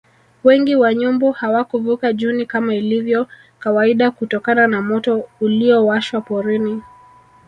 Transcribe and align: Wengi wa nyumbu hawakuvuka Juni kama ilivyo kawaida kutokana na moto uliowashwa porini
Wengi 0.43 0.75
wa 0.75 0.93
nyumbu 0.93 1.31
hawakuvuka 1.31 2.13
Juni 2.13 2.45
kama 2.45 2.75
ilivyo 2.75 3.27
kawaida 3.59 4.11
kutokana 4.11 4.67
na 4.67 4.81
moto 4.81 5.29
uliowashwa 5.41 6.21
porini 6.21 6.81